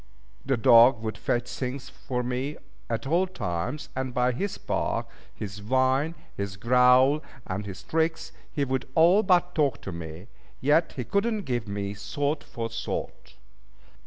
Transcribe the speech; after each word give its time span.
The 0.43 0.57
dog 0.57 1.03
would 1.03 1.15
fetch 1.15 1.47
things 1.47 1.89
for 1.89 2.23
me 2.23 2.57
at 2.89 3.05
all 3.05 3.27
times, 3.27 3.89
and 3.95 4.15
by 4.15 4.31
his 4.31 4.57
bark, 4.57 5.07
his 5.31 5.61
whine, 5.61 6.15
his 6.35 6.57
growl, 6.57 7.21
and 7.45 7.67
his 7.67 7.83
tricks, 7.83 8.31
he 8.51 8.65
would 8.65 8.87
all 8.95 9.21
but 9.21 9.53
talk 9.53 9.79
to 9.83 9.91
me; 9.91 10.25
yet 10.59 10.93
he 10.93 11.03
could 11.03 11.25
not 11.31 11.45
give 11.45 11.67
me 11.67 11.93
thought 11.93 12.43
for 12.43 12.67
thought. 12.67 13.35